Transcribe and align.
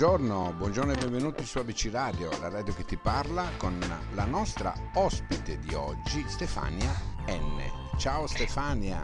buongiorno, 0.00 0.54
buongiorno 0.54 0.92
e 0.92 0.96
benvenuti 0.96 1.44
su 1.44 1.58
ABC 1.58 1.90
Radio, 1.92 2.30
la 2.38 2.48
radio 2.48 2.72
che 2.72 2.86
ti 2.86 2.96
parla, 2.96 3.46
con 3.58 3.78
la 4.14 4.24
nostra 4.24 4.72
ospite 4.94 5.58
di 5.58 5.74
oggi, 5.74 6.26
Stefania 6.26 6.90
N. 7.26 7.98
Ciao 7.98 8.26
Stefania. 8.26 9.02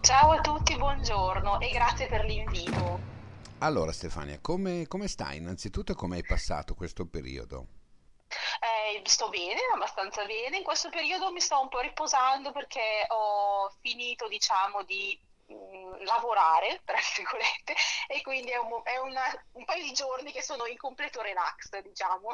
Ciao 0.00 0.32
a 0.32 0.40
tutti, 0.40 0.76
buongiorno 0.76 1.60
e 1.60 1.70
grazie 1.70 2.08
per 2.08 2.24
l'invito. 2.24 2.98
Allora 3.58 3.92
Stefania, 3.92 4.40
come, 4.40 4.88
come 4.88 5.06
stai 5.06 5.36
innanzitutto 5.36 5.92
e 5.92 5.94
come 5.94 6.16
hai 6.16 6.24
passato 6.24 6.74
questo 6.74 7.06
periodo? 7.06 7.66
Eh, 8.26 9.00
sto 9.04 9.28
bene, 9.28 9.60
abbastanza 9.72 10.24
bene. 10.24 10.56
In 10.56 10.64
questo 10.64 10.88
periodo 10.88 11.30
mi 11.30 11.38
sto 11.38 11.60
un 11.60 11.68
po' 11.68 11.78
riposando 11.78 12.50
perché 12.50 13.06
ho 13.06 13.72
finito, 13.80 14.26
diciamo, 14.26 14.82
di 14.82 15.16
mh, 15.52 16.04
lavorare, 16.04 16.80
tra 16.84 16.98
virgolette, 17.16 17.74
e 18.08 18.22
quindi 18.22 18.50
è, 18.50 18.56
un, 18.58 18.80
è 18.84 18.96
una, 18.98 19.22
un 19.52 19.64
paio 19.64 19.82
di 19.84 19.92
giorni 19.92 20.32
che 20.32 20.42
sono 20.42 20.66
in 20.66 20.76
completo 20.76 21.20
relax, 21.22 21.78
diciamo. 21.80 22.30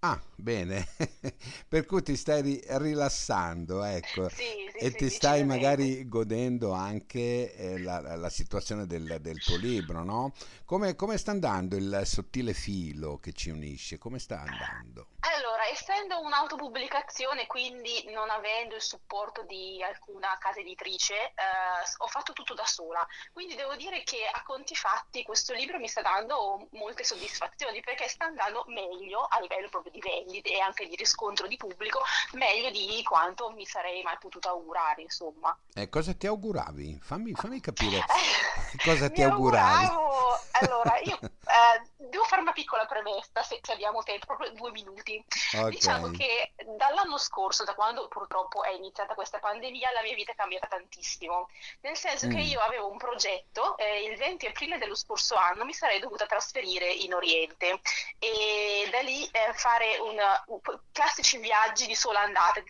Ah, 0.00 0.20
bene, 0.36 0.86
per 1.68 1.84
cui 1.86 2.02
ti 2.02 2.16
stai 2.16 2.40
ri- 2.42 2.62
rilassando, 2.66 3.82
ecco, 3.82 4.30
Sì, 4.30 4.70
sì, 4.72 4.78
e 4.78 4.90
sì, 4.90 4.94
ti 4.94 5.08
stai 5.10 5.42
magari 5.42 6.06
godendo 6.06 6.72
anche 6.72 7.52
eh, 7.54 7.78
la, 7.78 8.14
la 8.14 8.30
situazione 8.30 8.86
del, 8.86 9.18
del 9.20 9.42
tuo 9.42 9.56
libro, 9.56 10.04
no? 10.04 10.32
Come, 10.64 10.94
come 10.94 11.16
sta 11.18 11.32
andando 11.32 11.76
il 11.76 12.02
sottile 12.04 12.52
filo 12.54 13.18
che 13.18 13.32
ci 13.32 13.50
unisce? 13.50 13.98
Come 13.98 14.18
sta 14.20 14.40
andando? 14.40 15.08
Allora, 15.20 15.35
essendo 15.70 16.20
un'autopubblicazione, 16.20 17.46
quindi 17.46 18.10
non 18.12 18.30
avendo 18.30 18.74
il 18.74 18.82
supporto 18.82 19.42
di 19.42 19.82
alcuna 19.82 20.36
casa 20.38 20.60
editrice, 20.60 21.14
eh, 21.14 21.32
ho 21.98 22.06
fatto 22.06 22.32
tutto 22.32 22.54
da 22.54 22.64
sola. 22.64 23.06
Quindi 23.32 23.54
devo 23.54 23.76
dire 23.76 24.02
che 24.02 24.28
a 24.30 24.42
conti 24.42 24.74
fatti 24.74 25.22
questo 25.22 25.52
libro 25.52 25.78
mi 25.78 25.88
sta 25.88 26.02
dando 26.02 26.68
molte 26.72 27.04
soddisfazioni 27.04 27.80
perché 27.80 28.08
sta 28.08 28.26
andando 28.26 28.64
meglio 28.68 29.24
a 29.24 29.38
livello 29.40 29.68
proprio 29.68 29.92
di 29.92 30.00
vendite 30.00 30.50
e 30.50 30.60
anche 30.60 30.86
di 30.86 30.96
riscontro 30.96 31.46
di 31.46 31.56
pubblico, 31.56 32.00
meglio 32.32 32.70
di 32.70 33.02
quanto 33.02 33.50
mi 33.50 33.64
sarei 33.64 34.02
mai 34.02 34.16
potuta 34.18 34.50
augurare, 34.50 35.02
insomma. 35.02 35.56
Eh, 35.74 35.88
cosa 35.88 36.14
ti 36.14 36.26
auguravi? 36.26 36.98
Fammi, 37.02 37.32
fammi 37.34 37.60
capire 37.60 38.04
cosa 38.82 39.08
ti 39.10 39.22
auguravi. 39.22 39.84
auguravo, 39.84 40.38
allora 40.52 40.98
io 41.00 41.18
eh, 41.22 41.90
devo 41.96 42.24
fare 42.24 42.42
una 42.42 42.52
piccola 42.52 42.86
premessa 42.86 43.42
se, 43.42 43.60
se 43.62 43.72
abbiamo 43.72 44.02
tempo, 44.02 44.26
proprio 44.26 44.52
due 44.52 44.70
minuti. 44.70 45.22
Diciamo 45.64 46.06
Ok, 46.06 46.16
che 46.16 46.52
dall'anno 46.76 47.18
scorso, 47.18 47.64
da 47.64 47.74
quando 47.74 48.08
purtroppo 48.08 48.62
è 48.62 48.70
iniziata 48.70 49.14
questa 49.14 49.38
pandemia, 49.38 49.90
la 49.92 50.02
mia 50.02 50.14
vita 50.14 50.32
è 50.32 50.34
cambiata 50.34 50.66
tantissimo. 50.66 51.48
Nel 51.80 51.96
senso 51.96 52.26
che 52.28 52.38
Mm, 52.38 52.40
io 52.42 52.60
avevo 52.60 52.90
un 52.90 52.96
progetto, 52.98 53.76
eh, 53.78 54.04
il 54.04 54.16
20 54.16 54.46
aprile 54.46 54.78
dello 54.78 54.94
scorso 54.94 55.34
anno 55.36 55.64
mi 55.64 55.72
sarei 55.72 56.00
dovuta 56.00 56.26
trasferire 56.26 56.90
in 56.90 57.14
Oriente 57.14 57.80
e 58.18 58.88
da 58.90 59.00
lì 59.00 59.24
eh, 59.26 59.52
fare 59.54 59.98
una- 59.98 60.42
un- 60.48 60.60
classici 60.92 61.38
viaggi 61.38 61.86
di 61.86 61.94
sola 61.94 62.20
andata. 62.20 62.62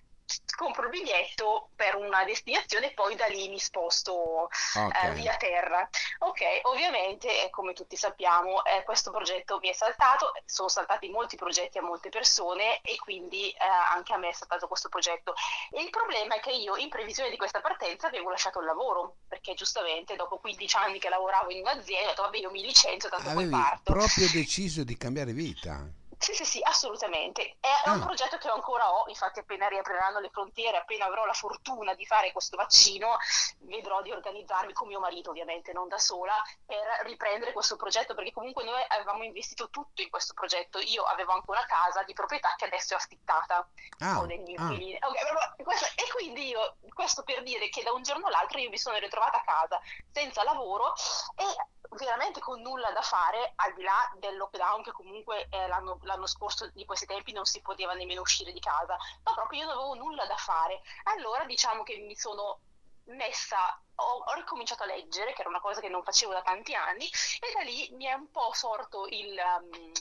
Compro 0.56 0.84
il 0.84 0.91
biglietto 0.91 1.69
per 1.77 1.94
una 1.96 2.24
destinazione 2.24 2.91
e 2.91 2.94
poi 2.94 3.14
da 3.14 3.27
lì 3.27 3.48
mi 3.48 3.58
sposto 3.58 4.48
eh, 4.74 4.80
ok. 4.80 5.12
via 5.12 5.36
terra. 5.36 5.88
Ok, 6.20 6.41
ovviamente, 6.62 7.44
eh, 7.44 7.50
come 7.50 7.74
tutti 7.74 7.96
sappiamo, 7.96 8.64
eh, 8.64 8.82
questo 8.84 9.10
progetto 9.10 9.58
mi 9.60 9.69
è 9.69 9.72
saltato, 9.72 10.32
sono 10.44 10.69
saltati 10.69 11.08
molti 11.10 11.36
progetti 11.36 11.78
a 11.78 11.82
molte 11.82 12.08
persone 12.08 12.80
e 12.80 12.97
quindi 12.97 13.50
eh, 13.50 13.56
anche 13.66 14.14
a 14.14 14.16
me 14.16 14.30
è 14.30 14.32
saltato 14.32 14.66
questo 14.66 14.88
progetto. 14.88 15.34
E 15.70 15.82
il 15.82 15.91
problema 15.91 16.36
è 16.36 16.41
che 16.41 16.52
io, 16.52 16.77
in 16.77 16.88
previsione 16.88 17.30
di 17.30 17.36
questa 17.36 17.60
partenza, 17.60 18.06
avevo 18.08 18.30
lasciato 18.30 18.60
il 18.60 18.66
lavoro, 18.66 19.16
perché 19.28 19.54
giustamente 19.54 20.16
dopo 20.16 20.38
15 20.38 20.77
anni 20.77 20.98
che 20.98 21.08
lavoravo 21.08 21.50
in 21.50 21.60
un'azienda, 21.60 22.06
ho 22.06 22.10
detto, 22.10 22.22
vabbè, 22.22 22.38
io 22.38 22.50
mi 22.50 22.62
licenzio, 22.62 23.08
tanto 23.08 23.25
poi 23.25 23.34
Avevi 23.34 23.50
parto. 23.50 23.93
proprio 23.93 24.28
deciso 24.32 24.84
di 24.84 24.97
cambiare 24.97 25.32
vita. 25.32 26.04
Sì, 26.19 26.34
sì, 26.34 26.44
sì, 26.44 26.60
assolutamente. 26.62 27.56
È, 27.60 27.69
è 27.84 27.88
un 27.91 28.00
Ah, 28.00 28.04
progetto 28.04 28.38
che 28.38 28.49
ancora 28.49 28.91
ho, 28.93 29.04
infatti 29.09 29.38
appena 29.38 29.69
riapriranno 29.69 30.19
le 30.19 30.31
frontiere, 30.31 30.78
appena 30.78 31.04
avrò 31.04 31.25
la 31.25 31.32
fortuna 31.34 31.94
di 31.94 32.06
fare 32.06 32.32
questo 32.32 32.56
vaccino, 32.56 33.16
vedrò 33.60 34.00
di 34.03 34.10
organizzarmi 34.10 34.72
con 34.72 34.88
mio 34.88 34.99
marito, 34.99 35.31
ovviamente, 35.31 35.72
non 35.72 35.88
da 35.88 35.99
sola, 35.99 36.34
per 36.65 36.81
riprendere 37.05 37.53
questo 37.53 37.76
progetto, 37.76 38.15
perché 38.15 38.32
comunque 38.32 38.65
noi 38.65 38.82
avevamo 38.88 39.22
investito 39.25 39.69
tutto 39.69 40.00
in 40.03 40.09
questo 40.10 40.32
progetto. 40.34 40.78
Io 40.78 41.05
avevo 41.05 41.32
anche 41.32 41.50
una 41.50 41.66
casa 41.66 42.03
di 42.03 42.12
proprietà 42.15 42.55
che 42.56 42.65
adesso 42.65 42.94
è 42.94 42.97
affittata, 42.97 43.69
ah, 43.99 44.25
degli 44.26 44.55
ah, 44.56 44.62
inquilini. 44.62 44.99
Ok, 45.00 45.22
però 45.22 45.41
questo- 45.65 45.87
e 45.97 46.10
quindi 46.12 46.49
io, 46.49 46.76
questo 46.94 47.22
per 47.25 47.43
dire 47.43 47.69
che 47.69 47.82
da 47.82 47.93
un 47.93 48.03
giorno 48.03 48.26
all'altro 48.26 48.59
io 48.59 48.71
mi 48.71 48.78
sono 48.78 48.97
ritrovata 48.97 49.38
a 49.38 49.44
casa 49.44 49.81
senza 50.10 50.43
lavoro 50.43 50.94
e 51.37 51.44
veramente 51.91 52.41
con 52.41 52.60
nulla 52.60 52.91
da 52.91 53.00
fare, 53.00 53.53
al 53.56 53.72
di 53.75 53.82
là 53.82 54.10
del 54.16 54.37
lockdown 54.37 54.82
che 54.82 54.93
comunque 54.93 55.47
eh, 55.50 55.69
l'anno, 55.69 55.99
l'anno 56.06 56.27
scorso 56.27 56.71
di 56.72 56.84
questi 56.84 57.06
tempi 57.06 57.33
non 57.33 57.44
si 57.44 57.61
poteva 57.61 57.93
nemmeno 57.94 58.21
uscire 58.22 58.53
di 58.53 58.61
casa, 58.61 58.97
ma 59.25 59.33
proprio 59.34 59.61
io 59.61 59.67
non 59.67 59.77
avevo 59.77 59.94
nulla 59.94 60.27
da 60.27 60.37
fare. 60.37 60.81
Allora 61.05 61.44
diciamo 61.44 61.83
che 61.83 61.99
mi 61.99 62.17
sono 62.17 62.61
messa, 63.06 63.81
ho, 63.97 64.25
ho 64.25 64.34
ricominciato 64.34 64.83
a 64.83 64.87
leggere, 64.87 65.33
che 65.33 65.41
era 65.41 65.50
una 65.50 65.61
cosa 65.61 65.81
che 65.81 65.89
non 65.89 66.03
facevo 66.03 66.33
da 66.33 66.43
tanti 66.43 66.75
anni, 66.75 67.06
e 67.06 67.53
da 67.55 67.61
lì 67.62 67.89
mi 67.93 68.06
è 68.06 68.12
un 68.12 68.31
po' 68.31 68.53
sorto 68.53 69.06
il, 69.09 69.39
um, 69.39 69.93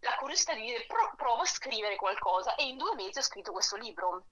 la 0.00 0.14
curiosità 0.16 0.54
di 0.54 0.62
dire 0.62 0.84
"Pro- 0.86 1.12
provo 1.16 1.42
a 1.42 1.46
scrivere 1.46 1.96
qualcosa 1.96 2.54
e 2.54 2.66
in 2.66 2.76
due 2.76 2.94
mesi 2.94 3.18
ho 3.18 3.22
scritto 3.22 3.52
questo 3.52 3.76
libro. 3.76 4.24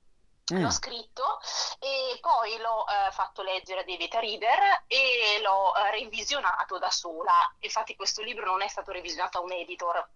L'ho 0.51 0.67
mm, 0.67 0.71
scritto 0.71 1.41
e 1.79 2.19
poi 2.21 2.57
l'ho 2.59 2.87
eh, 2.87 3.11
fatto 3.13 3.43
leggere 3.43 3.81
a 3.81 3.85
dei 3.85 3.97
beta 3.97 4.19
reader 4.19 4.85
e 4.87 5.41
l'ho 5.43 5.75
eh, 5.75 5.91
revisionato 5.91 6.79
da 6.79 6.91
sola. 6.91 7.55
Infatti 7.61 7.95
questo 7.97 8.23
libro 8.23 8.47
non 8.47 8.63
è 8.63 8.69
stato 8.69 8.93
revisionato 8.93 9.39
a 9.39 9.43
un 9.43 9.53
editor. 9.53 10.09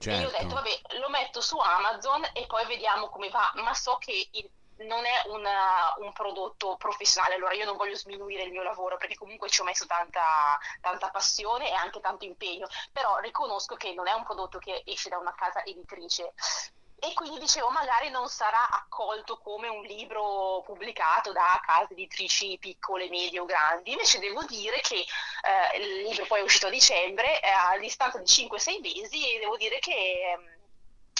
E 0.00 0.20
io 0.20 0.26
ho 0.28 0.30
detto, 0.30 0.36
certo. 0.36 0.54
vabbè, 0.54 0.80
lo 0.98 1.08
metto 1.08 1.40
su 1.40 1.58
Amazon 1.58 2.28
e 2.32 2.46
poi 2.46 2.66
vediamo 2.66 3.08
come 3.08 3.28
va, 3.30 3.50
ma 3.56 3.72
so 3.74 3.96
che 3.98 4.28
il- 4.32 4.50
non 4.80 5.04
è 5.04 5.22
una- 5.26 5.94
un 5.98 6.10
prodotto 6.12 6.76
professionale, 6.76 7.34
allora 7.34 7.52
io 7.52 7.66
non 7.66 7.76
voglio 7.76 7.96
sminuire 7.96 8.44
il 8.44 8.50
mio 8.50 8.62
lavoro 8.62 8.96
perché 8.96 9.14
comunque 9.14 9.50
ci 9.50 9.60
ho 9.60 9.64
messo 9.64 9.84
tanta, 9.84 10.58
tanta 10.80 11.10
passione 11.10 11.68
e 11.68 11.74
anche 11.74 12.00
tanto 12.00 12.24
impegno, 12.24 12.66
però 12.90 13.18
riconosco 13.18 13.74
che 13.76 13.92
non 13.92 14.08
è 14.08 14.12
un 14.12 14.24
prodotto 14.24 14.58
che 14.58 14.82
esce 14.86 15.10
da 15.10 15.18
una 15.18 15.34
casa 15.34 15.62
editrice. 15.64 16.32
E 17.02 17.14
quindi 17.14 17.38
dicevo, 17.38 17.70
magari 17.70 18.10
non 18.10 18.28
sarà 18.28 18.68
accolto 18.68 19.38
come 19.38 19.68
un 19.68 19.82
libro 19.82 20.62
pubblicato 20.66 21.32
da 21.32 21.58
case 21.64 21.94
editrici 21.94 22.58
piccole, 22.60 23.08
medie 23.08 23.40
o 23.40 23.46
grandi. 23.46 23.92
Invece 23.92 24.18
devo 24.18 24.44
dire 24.44 24.80
che 24.80 24.96
eh, 24.96 25.78
il 25.78 26.02
libro 26.02 26.26
poi 26.26 26.40
è 26.40 26.42
uscito 26.42 26.66
a 26.66 26.70
dicembre, 26.70 27.40
eh, 27.40 27.48
a 27.48 27.78
distanza 27.78 28.18
di 28.18 28.24
5-6 28.24 28.80
mesi, 28.80 29.34
e 29.34 29.38
devo 29.38 29.56
dire 29.56 29.78
che 29.78 29.92
ehm, 30.32 30.58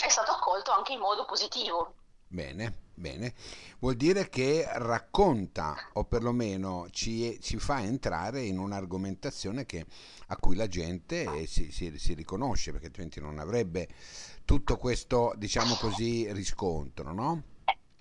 è 0.04 0.08
stato 0.08 0.32
accolto 0.32 0.70
anche 0.70 0.92
in 0.92 0.98
modo 0.98 1.24
positivo. 1.24 1.94
Bene, 2.26 2.89
bene. 3.00 3.32
Vuol 3.80 3.96
dire 3.96 4.28
che 4.28 4.64
racconta 4.74 5.74
o 5.94 6.04
perlomeno 6.04 6.86
ci, 6.90 7.38
ci 7.40 7.58
fa 7.58 7.82
entrare 7.82 8.42
in 8.42 8.58
un'argomentazione 8.58 9.66
che- 9.66 9.86
a 10.28 10.36
cui 10.36 10.54
la 10.54 10.68
gente 10.68 11.46
si, 11.46 11.72
si- 11.72 11.98
si 11.98 12.14
riconosce, 12.14 12.70
perché 12.70 12.86
altrimenti 12.86 13.20
non 13.20 13.38
avrebbe 13.38 13.88
tutto 14.44 14.76
questo, 14.76 15.32
diciamo 15.36 15.74
così, 15.76 16.30
riscontro, 16.32 17.12
no? 17.12 17.42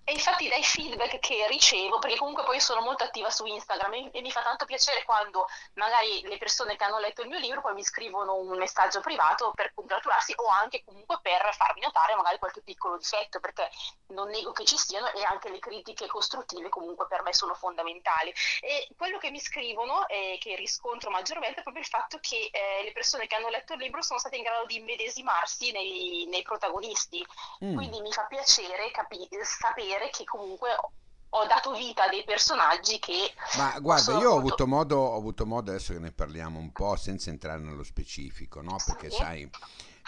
E 0.10 0.14
infatti 0.14 0.50
dai 0.50 0.64
feedback 0.64 1.20
che 1.20 1.46
ricevo, 1.48 2.00
perché 2.00 2.18
comunque 2.18 2.44
poi 2.44 2.60
sono 2.60 2.82
molto 2.82 3.04
attiva 3.04 3.30
su 3.30 3.46
Instagram 3.46 3.94
e, 3.94 4.10
e 4.12 4.22
mi 4.22 4.32
fa 4.32 4.42
tanto 4.42 4.66
piacere 4.66 5.04
quando 5.04 5.46
magari 5.76 6.22
le 6.24 6.40
persone 6.40 6.76
che 6.76 6.84
hanno 6.84 6.98
letto 6.98 7.22
il 7.22 7.28
mio 7.28 7.38
libro 7.38 7.62
poi 7.62 7.76
mi 7.76 7.84
scrivono 7.84 8.34
un 8.34 8.58
messaggio 8.58 9.02
privato 9.02 9.52
per 9.54 9.72
congratularsi 9.72 10.34
o 10.38 10.48
anche 10.48 10.84
comunque 10.84 11.20
per 11.22 11.54
farmi 11.54 11.82
notare 11.82 12.16
magari 12.16 12.40
qualche 12.40 12.64
piccolo 12.64 12.98
difetto, 12.98 13.40
perché 13.40 13.70
non 14.08 14.30
nego 14.30 14.52
che 14.52 14.66
ci 14.66 14.78
siano 14.80 15.14
e 15.14 15.24
anche 15.24 15.50
le 15.50 15.60
critiche 15.60 16.08
costruttive 16.08 16.70
comunque 16.70 17.06
per 17.06 17.22
me 17.22 17.32
sono 17.32 17.54
fondamentali. 17.54 18.34
E 18.62 18.88
quello 18.98 19.20
che 19.20 19.30
mi 19.30 19.40
scrivono 19.40 20.08
e 20.08 20.40
che 20.42 20.56
riscontro 20.56 21.12
maggiormente 21.12 21.60
è 21.60 21.62
proprio 21.62 21.84
il 21.84 21.90
fatto 21.90 22.18
che 22.20 22.50
eh, 22.52 22.84
le 22.84 22.92
persone 22.94 23.28
che 23.28 23.36
hanno 23.36 23.50
letto 23.50 23.74
il 23.74 23.80
libro 23.80 24.02
sono 24.02 24.18
state 24.18 24.38
in 24.38 24.42
grado 24.42 24.66
di 24.66 24.78
immedesimarsi 24.78 25.72
nei, 25.72 26.26
nei 26.32 26.42
protagonisti. 26.42 27.24
Mm. 27.64 27.76
Quindi 27.76 28.02
mi 28.02 28.12
fa 28.12 28.24
piacere 28.24 28.90
capi- 28.90 29.28
sapere 29.44 29.99
che 30.10 30.24
comunque 30.24 30.70
ho 31.32 31.46
dato 31.46 31.74
vita 31.74 32.06
a 32.06 32.10
dei 32.10 32.24
personaggi 32.24 32.98
che 33.00 33.34
Ma 33.58 33.78
guarda, 33.80 34.18
io 34.18 34.32
ho 34.32 34.38
avuto 34.38 34.66
modo, 34.66 34.98
ho 34.98 35.18
avuto 35.18 35.46
modo, 35.46 35.70
adesso 35.70 35.94
che 35.94 36.00
ne 36.00 36.12
parliamo 36.12 36.60
un 36.60 36.72
po', 36.72 36.96
senza 36.96 37.30
entrare 37.30 37.62
nello 37.62 37.84
specifico, 37.84 38.62
no? 38.62 38.78
Perché 38.84 39.12
Sì, 39.12 39.18
sai, 39.18 39.50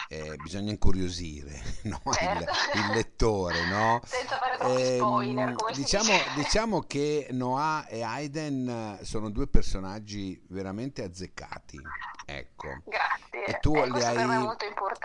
eh, 0.08 0.36
bisogna 0.36 0.70
incuriosire, 0.70 1.62
no? 1.84 2.00
Il, 2.06 2.12
certo. 2.14 2.78
il 2.78 2.86
lettore, 2.92 3.66
no? 3.66 4.00
Senza 4.04 4.36
fare 4.36 4.56
troppi 4.56 4.96
spoiler, 4.96 5.52
come 5.54 5.74
si 5.74 5.80
diciamo, 5.80 6.12
diciamo 6.34 6.80
che 6.80 7.28
Noah 7.30 7.86
e 7.86 8.02
Aiden 8.02 8.98
eh, 9.00 9.04
sono 9.04 9.30
due 9.30 9.46
personaggi 9.46 10.42
veramente 10.48 11.04
azzeccati, 11.04 11.80
ecco. 12.26 12.68
E 12.68 12.82
Grazie, 12.84 13.58
tu 13.60 13.76
eh, 13.76 13.90
li 13.90 14.02
hai, 14.02 14.46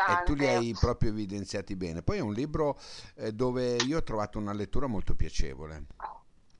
molto 0.05 0.11
e 0.13 0.23
tu 0.23 0.33
li 0.33 0.45
importante. 0.45 0.57
hai 0.67 0.75
proprio 0.75 1.09
evidenziati 1.09 1.75
bene. 1.75 2.01
Poi 2.03 2.17
è 2.17 2.21
un 2.21 2.33
libro 2.33 2.79
eh, 3.15 3.31
dove 3.33 3.77
io 3.77 3.97
ho 3.97 4.03
trovato 4.03 4.37
una 4.39 4.53
lettura 4.53 4.87
molto 4.87 5.15
piacevole. 5.15 5.85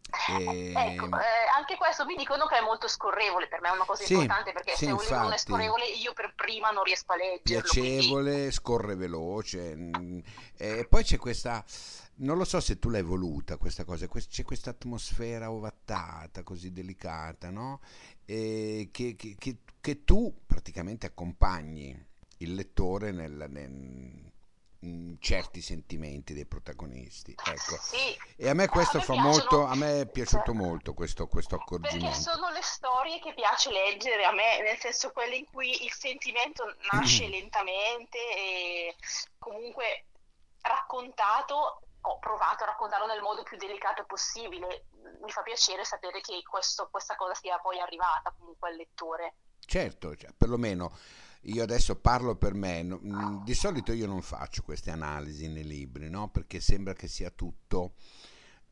Ecco, 0.09 1.05
E, 1.05 1.19
eh, 1.19 1.47
anche 1.55 1.75
questo 1.75 2.05
mi 2.05 2.15
dicono 2.15 2.45
che 2.45 2.57
è 2.57 2.61
molto 2.61 2.87
scorrevole, 2.87 3.47
per 3.47 3.61
me 3.61 3.69
è 3.69 3.71
una 3.71 3.85
cosa 3.85 4.03
Sì, 4.03 4.13
importante 4.13 4.51
perché 4.51 4.75
sì, 4.75 4.85
se 4.85 4.91
un 4.91 5.03
libro 5.03 5.19
non 5.19 5.33
è 5.33 5.37
scorrevole 5.37 5.85
io 5.87 6.13
per 6.13 6.33
prima 6.35 6.69
non 6.71 6.83
riesco 6.83 7.11
a 7.13 7.15
leggerlo, 7.15 7.75
quindi 7.75 8.07
piacevole, 8.07 8.51
scorre 8.51 8.95
veloce. 8.95 9.75
mm, 9.75 10.19
E 10.57 10.85
poi 10.89 11.03
c'è 11.03 11.17
questa, 11.17 11.63
non 12.15 12.37
lo 12.37 12.43
so 12.45 12.59
se 12.59 12.77
tu 12.79 12.89
l'hai 12.89 13.01
voluta 13.03 13.57
questa 13.57 13.85
cosa, 13.85 14.07
c'è 14.07 14.43
questa 14.43 14.69
atmosfera 14.71 15.51
ovattata, 15.51 16.43
così 16.43 16.71
delicata, 16.73 17.49
no? 17.49 17.79
Che, 18.25 18.89
che- 18.91 19.15
che- 19.15 19.57
che 19.79 20.03
tu 20.03 20.41
praticamente 20.45 21.05
accompagni 21.05 22.05
il 22.37 22.53
lettore 22.55 23.11
nel- 23.11 23.45
nel- 23.49 24.25
in 24.81 25.17
certi 25.19 25.59
sentimenti 25.61 26.33
dei 26.33 26.45
protagonisti. 26.45 27.31
Ecco. 27.35 27.77
sì, 27.81 28.15
E 28.37 28.47
a 28.47 28.53
me 28.53 28.63
eh, 28.63 28.65
a 28.67 28.69
questo 28.69 28.99
me 28.99 29.03
fa 29.03 29.13
molto, 29.15 29.39
piacciono, 29.47 29.65
a 29.65 29.75
me 29.75 30.01
è 30.01 30.05
piaciuto 30.07 30.53
molto 30.53 30.93
questo, 30.93 31.27
questo 31.27 31.57
Perché 31.57 31.75
accorgimento. 31.75 32.19
sono 32.19 32.49
le 32.51 32.61
storie 32.61 33.19
che 33.19 33.33
piace 33.33 33.71
leggere 33.71 34.23
a 34.23 34.31
me, 34.31 34.61
nel 34.61 34.77
senso 34.77 35.11
quelle 35.11 35.35
in 35.35 35.45
cui 35.51 35.83
il 35.83 35.91
sentimento 35.91 36.63
nasce 36.91 37.27
lentamente 37.27 38.17
e 38.37 38.95
comunque 39.39 40.05
raccontato, 40.61 41.81
ho 42.01 42.19
provato 42.19 42.63
a 42.63 42.67
raccontarlo 42.67 43.07
nel 43.07 43.21
modo 43.21 43.43
più 43.43 43.57
delicato 43.57 44.05
possibile. 44.05 44.85
Mi 45.23 45.31
fa 45.31 45.41
piacere 45.41 45.83
sapere 45.85 46.21
che 46.21 46.41
questo- 46.47 46.87
questa 46.91 47.15
cosa 47.15 47.33
sia 47.33 47.57
poi 47.57 47.79
arrivata 47.79 48.33
comunque 48.37 48.69
al 48.69 48.75
lettore. 48.75 49.33
Certo, 49.65 50.15
cioè, 50.15 50.31
perlomeno 50.37 50.95
io 51.47 51.63
adesso 51.63 51.95
parlo 51.95 52.35
per 52.35 52.53
me, 52.53 52.83
mm, 52.83 53.43
di 53.43 53.53
solito 53.53 53.93
io 53.93 54.07
non 54.07 54.21
faccio 54.21 54.63
queste 54.63 54.91
analisi 54.91 55.47
nei 55.47 55.65
libri, 55.65 56.09
no? 56.09 56.29
Perché 56.29 56.59
sembra 56.59 56.93
che 56.93 57.07
sia 57.07 57.29
tutto, 57.29 57.93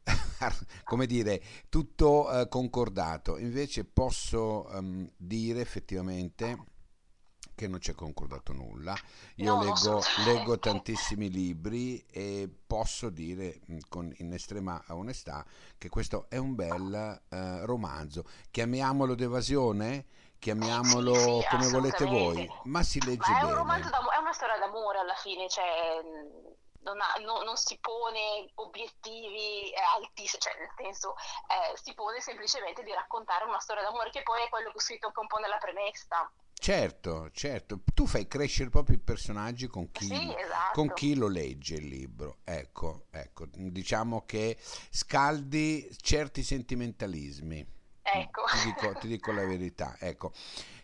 come 0.83 1.05
dire, 1.05 1.41
tutto 1.69 2.31
eh, 2.31 2.47
concordato. 2.47 3.37
Invece 3.37 3.85
posso 3.85 4.69
ehm, 4.71 5.09
dire 5.15 5.61
effettivamente 5.61 6.73
che 7.55 7.67
non 7.67 7.79
c'è 7.79 7.95
concordato 7.95 8.51
nulla. 8.51 8.95
Io 9.35 9.55
No, 9.55 9.63
leggo, 9.63 10.01
leggo 10.25 10.59
tantissimi 10.59 11.29
libri 11.31 12.03
e 12.11 12.49
posso 12.67 13.09
dire 13.09 13.61
mm, 13.71 13.77
con, 13.87 14.13
in 14.17 14.33
estrema 14.33 14.83
onestà 14.89 15.45
che 15.77 15.87
questo 15.87 16.25
è 16.29 16.37
un 16.37 16.53
bel 16.53 17.21
eh, 17.29 17.65
romanzo. 17.65 18.25
Chiamiamolo 18.51 19.15
d'evasione, 19.15 20.05
Sì, 20.37 20.45
chiamiamolo 20.45 21.13
sì, 21.41 21.47
come 21.49 21.67
volete 21.69 22.05
voi, 22.05 22.47
ma 22.63 22.83
si 22.83 22.99
legge 23.03 23.31
Ma 23.31 23.39
è 23.39 23.43
un 23.43 23.67
bene. 23.67 23.81
è 24.13 24.17
una 24.19 24.33
storia 24.33 24.57
d'amore 24.57 24.99
alla 24.99 25.15
fine, 25.15 25.47
cioè 25.49 26.01
mh, 26.01 26.53
non, 26.83 26.99
ha- 27.01 27.15
no- 27.21 27.41
non 27.43 27.55
si 27.57 27.77
pone 27.79 28.51
obiettivi 28.55 29.71
eh, 29.71 29.81
altissimi, 29.95 30.41
cioè 30.41 30.53
nel 30.59 30.71
senso 30.77 31.15
eh, 31.49 31.75
si 31.81 31.93
pone 31.93 32.19
semplicemente 32.21 32.83
di 32.83 32.91
raccontare 32.93 33.45
una 33.45 33.59
storia 33.59 33.83
d'amore 33.83 34.11
che 34.11 34.21
poi 34.23 34.43
è 34.43 34.49
quello 34.49 34.69
che 34.71 34.77
ho 34.77 34.81
scritto 34.81 35.07
anche 35.07 35.19
un 35.19 35.27
po' 35.27 35.37
nella 35.37 35.57
premessa. 35.57 36.29
Certo, 36.57 37.29
certo, 37.31 37.81
tu 37.93 38.07
fai 38.07 38.27
crescere 38.27 38.69
proprio 38.69 38.95
i 38.95 38.99
personaggi 38.99 39.67
con 39.67 39.91
Sì, 39.91 40.07
chi, 40.07 40.33
con 40.71 40.87
esatto. 40.87 40.93
chi 40.93 41.15
lo 41.15 41.27
legge 41.27 41.75
il 41.75 41.85
libro. 41.87 42.37
Ecco, 42.43 43.05
ecco, 43.11 43.45
diciamo 43.51 44.25
che 44.25 44.57
scaldi 44.89 45.87
certi 46.01 46.41
sentimentalismi. 46.43 47.74
Ecco. 48.21 48.43
Ti 48.49 48.59
dico, 48.59 48.93
ti 48.97 49.07
dico 49.07 49.31
la 49.31 49.43
verità. 49.45 49.95
Ecco, 49.99 50.31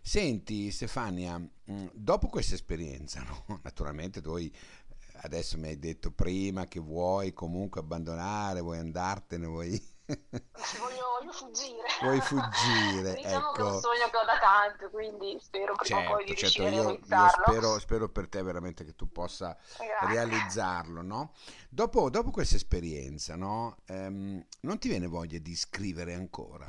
senti 0.01 0.71
Stefania, 0.71 1.37
mm, 1.39 1.87
dopo 1.93 2.27
questa 2.27 2.55
esperienza, 2.55 3.21
no? 3.47 3.59
Naturalmente 3.63 4.21
tu 4.21 4.31
hai- 4.31 4.53
adesso 5.23 5.57
mi 5.57 5.67
hai 5.67 5.79
detto 5.79 6.11
prima 6.11 6.65
che 6.65 6.79
vuoi 6.79 7.33
comunque 7.33 7.81
abbandonare, 7.81 8.61
vuoi 8.61 8.79
andartene, 8.79 9.45
vuoi, 9.47 9.81
Voglio, 10.79 11.05
voglio 11.19 11.31
fuggire. 11.31 11.87
vuoi 11.99 12.19
fuggire. 12.21 13.11
Diciamo 13.17 13.51
che 13.53 13.61
è 13.61 13.63
un 13.63 13.73
Ecco, 13.73 13.79
sogno 13.79 14.09
che 14.09 14.17
ho 14.17 14.25
da 14.25 14.37
tanto, 14.39 14.89
quindi 14.89 15.37
spero 15.39 15.75
prima 15.75 15.99
o 15.99 16.03
poi 16.03 16.23
Certo, 16.23 16.33
di 16.33 16.35
certo, 16.35 16.63
a 16.63 16.69
io, 16.69 16.99
io 17.07 17.27
spero, 17.27 17.79
spero 17.79 18.07
per 18.09 18.27
te 18.29 18.41
veramente 18.43 18.83
che 18.85 18.95
tu 18.95 19.11
possa 19.11 19.57
Grazie. 19.77 19.97
realizzarlo, 19.99 21.01
no? 21.01 21.33
Dopo, 21.69 22.09
dopo 22.09 22.29
questa 22.31 22.55
esperienza, 22.55 23.35
no? 23.35 23.77
Ehm, 23.87 24.45
non 24.61 24.77
ti 24.79 24.87
viene 24.89 25.07
voglia 25.07 25.39
di 25.39 25.55
scrivere 25.55 26.13
ancora? 26.13 26.67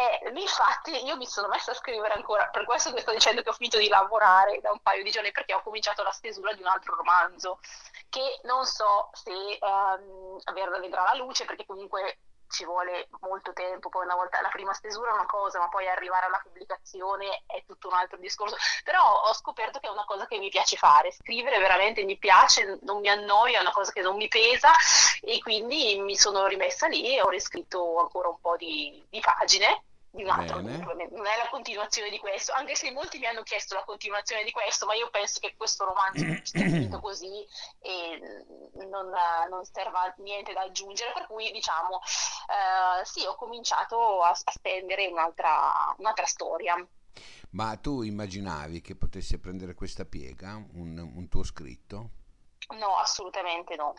Eh, 0.00 0.32
infatti 0.34 1.04
io 1.04 1.14
mi 1.18 1.26
sono 1.26 1.48
messa 1.48 1.72
a 1.72 1.74
scrivere 1.74 2.14
ancora, 2.14 2.48
per 2.48 2.64
questo 2.64 2.90
che 2.90 3.02
sto 3.02 3.12
dicendo 3.12 3.42
che 3.42 3.50
ho 3.50 3.52
finito 3.52 3.76
di 3.76 3.88
lavorare 3.88 4.58
da 4.62 4.70
un 4.70 4.80
paio 4.80 5.02
di 5.02 5.10
giorni 5.10 5.30
perché 5.30 5.52
ho 5.52 5.60
cominciato 5.60 6.02
la 6.02 6.10
stesura 6.10 6.54
di 6.54 6.62
un 6.62 6.68
altro 6.68 6.94
romanzo 6.94 7.58
che 8.08 8.40
non 8.44 8.64
so 8.64 9.10
se 9.12 9.30
ver- 9.60 10.80
vedrà 10.80 11.02
la 11.02 11.14
luce 11.14 11.44
perché 11.44 11.66
comunque 11.66 12.20
ci 12.48 12.64
vuole 12.64 13.08
molto 13.20 13.52
tempo, 13.52 13.90
poi 13.90 14.04
una 14.06 14.14
volta 14.14 14.40
la 14.40 14.48
prima 14.48 14.72
stesura 14.72 15.10
è 15.10 15.14
una 15.14 15.26
cosa, 15.26 15.58
ma 15.60 15.68
poi 15.68 15.86
arrivare 15.86 16.26
alla 16.26 16.40
pubblicazione 16.42 17.44
è 17.46 17.62
tutto 17.66 17.88
un 17.88 17.94
altro 17.94 18.18
discorso. 18.18 18.56
Però 18.82 19.22
ho 19.22 19.34
scoperto 19.34 19.78
che 19.80 19.86
è 19.86 19.90
una 19.90 20.04
cosa 20.04 20.26
che 20.26 20.38
mi 20.38 20.48
piace 20.48 20.76
fare, 20.76 21.12
scrivere 21.12 21.58
veramente 21.58 22.02
mi 22.04 22.16
piace, 22.16 22.78
non 22.82 23.00
mi 23.00 23.08
annoia, 23.08 23.58
è 23.58 23.60
una 23.60 23.70
cosa 23.70 23.92
che 23.92 24.00
non 24.00 24.16
mi 24.16 24.28
pesa 24.28 24.72
e 25.20 25.38
quindi 25.40 25.98
mi 26.00 26.16
sono 26.16 26.46
rimessa 26.46 26.88
lì 26.88 27.14
e 27.14 27.22
ho 27.22 27.28
riscritto 27.28 27.98
ancora 27.98 28.28
un 28.28 28.40
po' 28.40 28.56
di, 28.56 29.06
di 29.08 29.20
pagine 29.20 29.84
di 30.12 30.24
un 30.24 30.30
altro 30.30 30.56
Bene. 30.60 30.76
libro, 30.76 30.94
non 30.94 31.26
è 31.26 31.36
la 31.36 31.48
continuazione 31.50 32.10
di 32.10 32.18
questo, 32.18 32.52
anche 32.52 32.74
se 32.74 32.90
molti 32.90 33.18
mi 33.18 33.26
hanno 33.26 33.42
chiesto 33.42 33.74
la 33.74 33.84
continuazione 33.84 34.42
di 34.44 34.50
questo, 34.50 34.86
ma 34.86 34.94
io 34.94 35.08
penso 35.10 35.38
che 35.40 35.54
questo 35.56 35.84
romanzo 35.84 36.24
sia 36.42 36.64
finito 36.64 37.00
così 37.00 37.46
e 37.78 38.18
non, 38.88 39.10
non 39.48 39.64
serva 39.64 40.12
niente 40.18 40.52
da 40.52 40.62
aggiungere, 40.62 41.12
per 41.12 41.26
cui 41.26 41.50
diciamo 41.52 42.00
eh, 42.00 43.04
sì, 43.04 43.24
ho 43.24 43.36
cominciato 43.36 44.22
a, 44.22 44.30
a 44.30 44.50
stendere 44.50 45.06
un'altra, 45.06 45.94
un'altra 45.98 46.26
storia. 46.26 46.74
Ma 47.50 47.76
tu 47.76 48.02
immaginavi 48.02 48.80
che 48.80 48.94
potesse 48.94 49.38
prendere 49.38 49.74
questa 49.74 50.04
piega, 50.04 50.54
un, 50.74 50.98
un 50.98 51.28
tuo 51.28 51.42
scritto? 51.42 52.10
No, 52.78 52.96
assolutamente 52.96 53.74
no. 53.76 53.94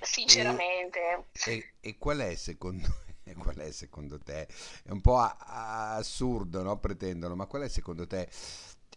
E, 0.00 0.04
Sinceramente, 0.04 1.28
e- 1.46 1.74
e 1.80 1.98
qual 1.98 2.18
è 2.18 2.34
secondo, 2.34 2.88
qual 3.34 3.56
è 3.56 3.70
secondo 3.72 4.18
te? 4.18 4.46
È 4.84 4.90
un 4.90 5.00
po' 5.00 5.18
a- 5.18 5.36
a- 5.38 5.94
assurdo, 5.96 6.62
no? 6.62 6.78
Pretenderlo, 6.78 7.36
ma 7.36 7.46
qual 7.46 7.62
è 7.62 7.68
secondo 7.68 8.06
te 8.06 8.28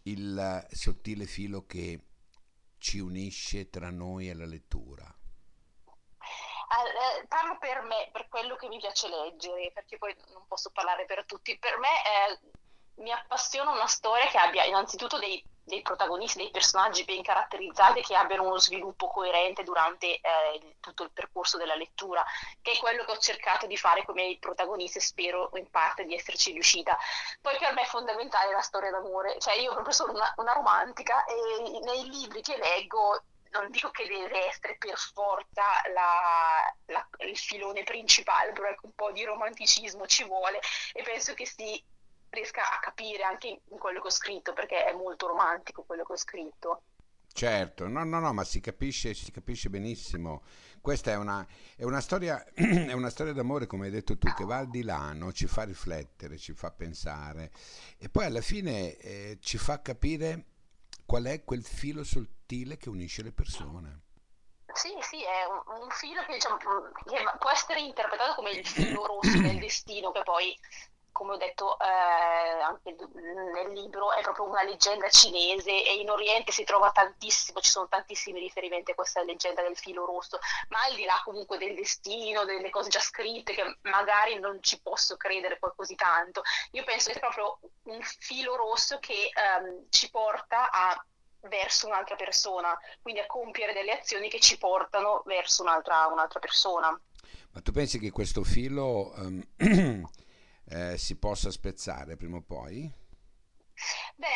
il 0.03 0.67
sottile 0.71 1.25
filo 1.25 1.65
che 1.65 1.99
ci 2.77 2.99
unisce 2.99 3.69
tra 3.69 3.89
noi 3.89 4.29
e 4.29 4.33
la 4.35 4.45
lettura? 4.45 5.13
Eh, 6.67 7.27
parlo 7.27 7.57
per 7.57 7.81
me, 7.83 8.09
per 8.11 8.27
quello 8.27 8.55
che 8.55 8.67
mi 8.67 8.77
piace 8.79 9.07
leggere, 9.07 9.71
perché 9.71 9.97
poi 9.97 10.15
non 10.33 10.45
posso 10.47 10.71
parlare 10.71 11.05
per 11.05 11.25
tutti. 11.25 11.57
Per 11.57 11.77
me 11.79 11.87
eh, 11.87 13.01
mi 13.01 13.11
appassiona 13.11 13.71
una 13.71 13.87
storia 13.87 14.27
che 14.27 14.37
abbia 14.37 14.63
innanzitutto 14.65 15.17
dei, 15.19 15.43
dei 15.65 15.81
protagonisti, 15.81 16.37
dei 16.37 16.51
personaggi 16.51 17.03
ben 17.03 17.21
caratterizzati, 17.23 18.01
che 18.01 18.15
abbiano 18.15 18.43
uno 18.43 18.59
sviluppo 18.59 19.07
coerente 19.07 19.63
durante 19.63 20.19
eh, 20.21 20.75
tutto 20.79 21.03
il 21.03 21.11
percorso 21.11 21.57
della 21.57 21.75
lettura, 21.75 22.23
che 22.61 22.71
è 22.73 22.77
quello 22.77 23.03
che 23.03 23.11
ho 23.11 23.17
cercato 23.17 23.65
di 23.65 23.75
fare 23.75 24.05
come 24.05 24.23
i 24.25 24.37
protagonisti 24.37 24.99
e 24.99 25.01
spero 25.01 25.49
in 25.55 25.69
parte 25.69 26.05
di 26.05 26.13
esserci 26.13 26.51
riuscita. 26.51 26.97
Poi 27.41 27.57
per 27.57 27.73
me 27.73 27.81
è 27.81 27.85
fondamentale 27.85 28.51
la 28.53 28.61
storia 28.61 28.91
d'amore, 28.91 29.39
cioè 29.39 29.55
io 29.55 29.73
proprio 29.73 29.93
sono 29.93 30.11
una, 30.13 30.31
una 30.37 30.53
romantica 30.53 31.23
e 31.25 31.79
nei 31.83 32.09
libri 32.09 32.41
che 32.41 32.57
leggo 32.57 33.23
non 33.51 33.69
dico 33.71 33.89
che 33.89 34.05
deve 34.05 34.47
essere 34.47 34.75
per 34.77 34.97
forza 34.97 35.63
la- 35.93 36.73
la- 36.87 37.07
il 37.19 37.37
filone 37.37 37.83
principale, 37.83 38.51
però 38.51 38.67
ecco, 38.67 38.87
un 38.87 38.93
po' 38.93 39.11
di 39.11 39.23
romanticismo 39.23 40.05
ci 40.07 40.23
vuole 40.25 40.59
e 40.93 41.03
penso 41.03 41.33
che 41.33 41.45
si 41.45 41.81
riesca 42.29 42.61
a 42.61 42.79
capire 42.79 43.23
anche 43.23 43.47
in 43.47 43.77
quello 43.77 44.01
che 44.01 44.07
ho 44.07 44.11
scritto, 44.11 44.53
perché 44.53 44.85
è 44.85 44.93
molto 44.93 45.27
romantico 45.27 45.83
quello 45.83 46.03
che 46.03 46.13
ho 46.13 46.17
scritto. 46.17 46.81
Certo, 47.31 47.89
no, 47.89 48.05
no, 48.05 48.19
no, 48.19 48.31
ma 48.31 48.45
si 48.45 48.61
capisce, 48.61 49.13
si 49.13 49.29
capisce 49.29 49.69
benissimo. 49.69 50.43
Questa 50.79 51.11
è 51.11 51.17
una, 51.17 51.45
è 51.75 51.83
una 51.83 51.99
storia, 51.99 52.41
è 52.55 52.93
una 52.93 53.09
storia 53.09 53.33
d'amore, 53.33 53.67
come 53.67 53.87
hai 53.87 53.91
detto 53.91 54.17
tu, 54.17 54.33
che 54.33 54.45
va 54.45 54.57
al 54.57 54.69
di 54.69 54.83
là, 54.83 55.11
no? 55.11 55.33
Ci 55.33 55.45
fa 55.45 55.63
riflettere, 55.63 56.37
ci 56.37 56.53
fa 56.53 56.71
pensare 56.71 57.51
e 57.97 58.07
poi 58.07 58.25
alla 58.25 58.39
fine 58.39 58.95
eh, 58.97 59.37
ci 59.41 59.57
fa 59.57 59.81
capire 59.81 60.45
qual 61.05 61.25
è 61.25 61.43
quel 61.43 61.63
filo 61.63 62.05
sottile 62.05 62.77
che 62.77 62.87
unisce 62.87 63.21
le 63.21 63.33
persone. 63.33 64.03
Sì, 64.73 64.93
sì, 65.01 65.21
è 65.23 65.45
un, 65.45 65.81
un 65.81 65.89
filo 65.89 66.23
che, 66.25 66.33
diciamo, 66.33 66.57
che 66.57 67.23
può 67.39 67.49
essere 67.49 67.79
interpretato 67.81 68.35
come 68.35 68.51
il 68.51 68.65
filo 68.65 69.05
rosso 69.05 69.39
del 69.41 69.59
destino, 69.59 70.11
che 70.11 70.21
poi, 70.23 70.57
come 71.15 71.35
ho 71.35 71.37
detto 71.37 71.79
eh, 71.79 71.85
anche 71.85 72.93
nel 73.13 73.71
libro, 73.71 74.11
è 74.11 74.21
proprio 74.21 74.49
una 74.49 74.63
leggenda 74.63 75.07
cinese 75.07 75.71
e 75.71 75.93
in 75.93 76.09
Oriente 76.09 76.51
si 76.51 76.65
trova 76.65 76.91
tantissimo, 76.91 77.61
ci 77.61 77.69
sono 77.69 77.87
tantissimi 77.87 78.41
riferimenti 78.41 78.91
a 78.91 78.95
questa 78.95 79.23
leggenda 79.23 79.61
del 79.61 79.77
filo 79.77 80.05
rosso, 80.05 80.39
ma 80.67 80.83
al 80.83 80.93
di 80.93 81.05
là 81.05 81.21
comunque 81.23 81.57
del 81.57 81.73
destino, 81.73 82.43
delle 82.43 82.69
cose 82.69 82.89
già 82.89 82.99
scritte, 82.99 83.53
che 83.53 83.77
magari 83.83 84.37
non 84.39 84.61
ci 84.61 84.81
posso 84.81 85.15
credere 85.15 85.57
poi 85.57 85.71
così 85.73 85.95
tanto, 85.95 86.41
io 86.71 86.83
penso 86.83 87.11
che 87.11 87.15
è 87.15 87.19
proprio 87.19 87.59
un 87.83 88.01
filo 88.01 88.57
rosso 88.57 88.99
che 88.99 89.31
ehm, 89.33 89.85
ci 89.89 90.09
porta 90.09 90.69
a 90.69 91.05
verso 91.43 91.87
un'altra 91.87 92.17
persona, 92.17 92.77
quindi 93.01 93.21
a 93.21 93.25
compiere 93.25 93.71
delle 93.71 93.93
azioni 93.93 94.27
che 94.27 94.41
ci 94.41 94.57
portano 94.57 95.23
verso 95.25 95.61
un'altra, 95.61 96.07
un'altra 96.07 96.39
persona. 96.39 96.89
Ma 97.51 97.61
tu 97.61 97.71
pensi 97.71 97.99
che 97.99 98.11
questo 98.11 98.43
filo 98.43 99.13
ehm, 99.15 100.03
eh, 100.69 100.97
si 100.97 101.17
possa 101.17 101.51
spezzare 101.51 102.17
prima 102.17 102.37
o 102.37 102.41
poi? 102.41 102.91
Beh, 104.15 104.27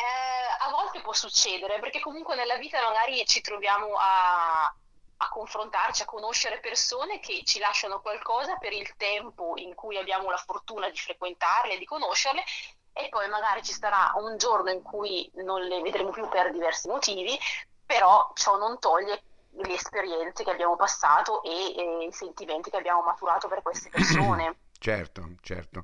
a 0.60 0.70
volte 0.70 1.02
può 1.02 1.14
succedere, 1.14 1.80
perché 1.80 2.00
comunque 2.00 2.36
nella 2.36 2.58
vita 2.58 2.82
magari 2.82 3.26
ci 3.26 3.42
troviamo 3.42 3.96
a, 3.98 4.66
a 4.66 5.30
confrontarci, 5.30 6.02
a 6.02 6.06
conoscere 6.06 6.60
persone 6.60 7.20
che 7.20 7.42
ci 7.46 7.60
lasciano 7.60 8.02
qualcosa 8.02 8.58
per 8.58 8.74
il 8.74 8.96
tempo 8.98 9.54
in 9.56 9.74
cui 9.76 9.98
abbiamo 9.98 10.30
la 10.30 10.38
fortuna 10.38 10.90
di 10.90 10.98
frequentarle, 10.98 11.78
di 11.78 11.86
conoscerle, 11.86 12.44
e 12.92 13.08
poi 13.08 13.30
magari 13.30 13.64
ci 13.64 13.72
sarà 13.72 14.12
un 14.16 14.38
giorno 14.38 14.72
in 14.72 14.82
cui 14.82 15.30
non 15.36 15.62
le 15.62 15.82
vedremo 15.82 16.10
più 16.12 16.28
per 16.28 16.52
diversi 16.52 16.90
motivi, 16.90 17.38
però 17.86 18.32
ciò 18.34 18.58
non 18.58 18.78
toglie 18.80 19.24
le 19.52 19.74
esperienze 19.74 20.44
che 20.44 20.52
abbiamo 20.52 20.76
passato 20.76 21.42
e, 21.44 21.76
e 21.76 22.06
i 22.06 22.12
sentimenti 22.12 22.70
che 22.70 22.78
abbiamo 22.78 23.02
maturato 23.02 23.48
per 23.48 23.62
queste 23.62 23.90
persone. 23.90 24.58
Certo, 24.80 25.36
certo. 25.42 25.84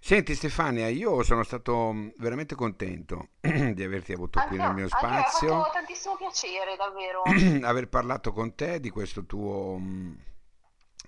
Senti 0.00 0.34
Stefania, 0.34 0.88
io 0.88 1.22
sono 1.22 1.42
stato 1.44 1.92
mm, 1.92 2.08
veramente 2.18 2.54
contento 2.54 3.30
di 3.40 3.82
averti 3.82 4.12
avuto 4.12 4.38
qui 4.46 4.58
nel 4.58 4.74
mio 4.74 4.84
a 4.90 5.00
me 5.08 5.18
ha 5.18 5.24
spazio, 5.24 5.48
fatto 5.48 5.72
tantissimo 5.72 6.16
piacere, 6.16 6.76
davvero. 6.76 7.22
aver 7.66 7.88
parlato 7.88 8.32
con 8.32 8.54
te 8.54 8.80
di 8.80 8.90
questo 8.90 9.24
tuo 9.24 9.78
mm, 9.78 10.12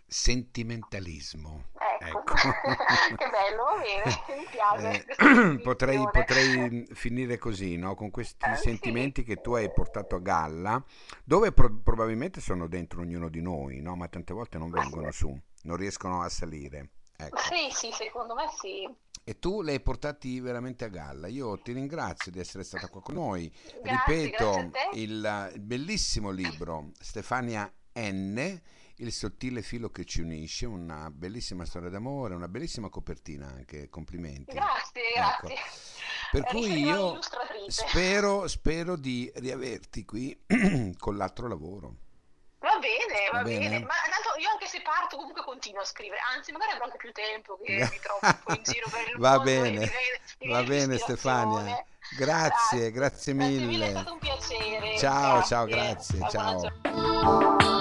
sentimentalismo. 0.06 1.64
Ecco, 1.98 2.20
Ecco. 2.20 2.34
che 3.16 3.28
bello, 3.28 3.64
va 3.64 3.76
bene, 3.82 4.04
mi 4.38 4.46
piace 4.50 5.04
Eh, 5.16 5.58
potrei, 5.60 6.08
potrei 6.08 6.86
finire 6.92 7.36
così, 7.38 7.76
no? 7.76 7.94
Con 7.94 8.10
questi 8.10 8.50
Eh, 8.50 8.56
sì, 8.56 8.62
sentimenti 8.62 9.22
che 9.24 9.40
tu 9.40 9.52
hai 9.52 9.68
portato 9.70 10.16
a 10.16 10.20
galla, 10.20 10.82
dove 11.22 11.52
pro- 11.52 11.74
probabilmente 11.82 12.40
sono 12.40 12.66
dentro 12.66 13.02
ognuno 13.02 13.28
di 13.28 13.42
noi, 13.42 13.80
no? 13.80 13.94
Ma 13.94 14.08
tante 14.08 14.32
volte 14.32 14.56
non 14.58 14.68
sì. 14.68 14.72
vengono 14.72 15.10
su, 15.10 15.38
non 15.62 15.76
riescono 15.76 16.22
a 16.22 16.28
salire. 16.30 16.90
Ecco. 17.16 17.38
Sì, 17.38 17.68
sì, 17.70 17.90
secondo 17.92 18.34
me 18.34 18.44
sì. 18.58 18.88
E 19.28 19.38
tu 19.38 19.60
li 19.62 19.72
hai 19.72 19.80
portati 19.80 20.38
veramente 20.40 20.84
a 20.84 20.88
galla. 20.88 21.26
Io 21.26 21.58
ti 21.60 21.72
ringrazio 21.72 22.30
di 22.30 22.38
essere 22.38 22.62
stata 22.62 22.88
qua 22.88 23.00
con 23.02 23.14
noi. 23.14 23.50
Grazie, 23.82 24.30
grazie 24.30 24.62
Ripeto, 24.62 24.70
te. 24.70 24.98
il, 24.98 25.50
il 25.54 25.60
bellissimo 25.60 26.30
libro 26.30 26.90
Stefania 27.00 27.70
N, 27.94 28.60
Il 28.98 29.12
sottile 29.12 29.62
filo 29.62 29.90
che 29.90 30.04
ci 30.04 30.20
unisce, 30.20 30.64
una 30.66 31.10
bellissima 31.10 31.64
storia 31.64 31.88
d'amore, 31.90 32.34
una 32.34 32.48
bellissima 32.48 32.88
copertina 32.88 33.46
anche, 33.48 33.88
complimenti. 33.88 34.56
Grazie, 34.56 35.02
Ecco. 35.14 35.46
grazie. 35.48 35.64
Per 36.30 36.44
cui 36.44 36.80
io 36.84 37.18
spero, 37.66 38.46
spero 38.48 38.96
di 38.96 39.30
riaverti 39.36 40.04
qui 40.04 40.38
con 40.98 41.16
l'altro 41.16 41.48
lavoro. 41.48 41.96
Va 42.58 42.78
bene, 42.78 43.28
Va 43.30 43.38
va 43.38 43.42
bene. 43.42 43.68
bene? 43.68 43.78
Ma 43.80 43.94
parto 45.16 45.18
comunque 45.18 45.42
continuo 45.42 45.80
a 45.80 45.84
scrivere. 45.84 46.20
Anzi, 46.34 46.52
magari 46.52 46.72
avrò 46.72 46.84
anche 46.84 46.98
più 46.98 47.12
tempo 47.12 47.58
che 47.62 47.72
mi 47.90 47.98
trovo 48.00 48.20
un 48.22 48.38
po' 48.44 48.52
in 48.54 48.62
giro 48.62 48.88
per 48.90 49.08
il 49.08 49.18
Va 49.18 49.36
mondo 49.36 49.44
mi 49.44 49.50
bene, 49.50 49.70
viene, 49.70 49.90
mi 50.40 50.52
va 50.52 50.62
bene 50.62 50.98
Stefania. 50.98 51.84
Grazie, 52.08 52.90
Grazie, 52.90 52.90
grazie 52.92 53.34
grazie 53.34 53.34
mille, 53.34 53.64
è 53.64 53.66
mille. 53.66 53.90
stato 53.90 54.12
un 54.12 54.18
piacere. 54.18 54.98
Ciao, 54.98 55.42
ciao, 55.42 55.64
Grazie. 55.66 56.18
grazie, 56.18 56.28
Ciao, 56.28 56.42
buona 56.44 56.58
ciao. 56.58 56.80
giornata. 56.82 57.75